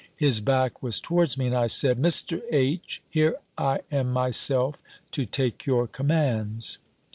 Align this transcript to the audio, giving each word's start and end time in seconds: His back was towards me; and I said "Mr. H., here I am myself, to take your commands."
His 0.15 0.41
back 0.41 0.81
was 0.81 0.99
towards 0.99 1.37
me; 1.37 1.45
and 1.45 1.55
I 1.55 1.67
said 1.67 2.01
"Mr. 2.01 2.41
H., 2.49 3.03
here 3.07 3.35
I 3.55 3.81
am 3.91 4.11
myself, 4.11 4.81
to 5.11 5.27
take 5.27 5.67
your 5.67 5.85
commands." 5.85 6.79